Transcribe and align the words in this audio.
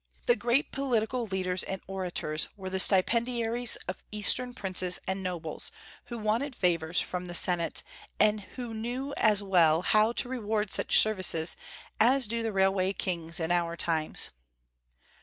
The 0.25 0.35
great 0.35 0.71
political 0.71 1.27
leaders 1.27 1.61
and 1.61 1.79
orators 1.85 2.49
were 2.57 2.71
the 2.71 2.79
stipendiaries 2.79 3.75
of 3.87 4.01
Eastern 4.11 4.55
princes 4.55 4.97
and 5.07 5.21
nobles 5.21 5.69
who 6.05 6.17
wanted 6.17 6.55
favors 6.55 6.99
from 6.99 7.25
the 7.25 7.35
Senate, 7.35 7.83
and 8.19 8.41
who 8.55 8.73
knew 8.73 9.13
as 9.15 9.43
well 9.43 9.83
how 9.83 10.11
to 10.13 10.27
reward 10.27 10.71
such 10.71 10.97
services 10.97 11.55
as 11.99 12.25
do 12.25 12.41
the 12.41 12.51
railway 12.51 12.93
kings 12.93 13.39
in 13.39 13.51
our 13.51 13.77
times. 13.77 14.31